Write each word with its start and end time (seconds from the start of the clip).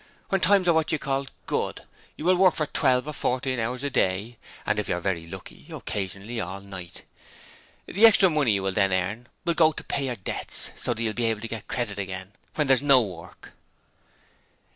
When 0.29 0.41
times 0.41 0.67
are 0.67 0.73
what 0.73 0.91
you 0.91 0.97
call 0.97 1.27
"good", 1.45 1.83
you 2.15 2.25
will 2.25 2.35
work 2.35 2.55
for 2.55 2.65
twelve 2.65 3.05
or 3.05 3.13
fourteen 3.13 3.59
hours 3.59 3.83
a 3.83 3.91
day 3.91 4.39
and 4.65 4.79
if 4.79 4.89
you're 4.89 4.99
VERY 4.99 5.27
lucky 5.27 5.67
occasionally 5.71 6.41
all 6.41 6.59
night. 6.59 7.03
The 7.85 8.07
extra 8.07 8.27
money 8.27 8.53
you 8.53 8.71
then 8.71 8.91
earn 8.93 9.27
will 9.45 9.53
go 9.53 9.73
to 9.73 9.83
pay 9.83 10.07
your 10.07 10.15
debts 10.15 10.71
so 10.75 10.95
that 10.95 11.03
you 11.03 11.09
may 11.09 11.13
be 11.13 11.25
able 11.25 11.41
to 11.41 11.47
get 11.47 11.67
credit 11.67 11.99
again 11.99 12.31
when 12.55 12.65
there's 12.65 12.81
no 12.81 12.99
work.' 12.99 13.51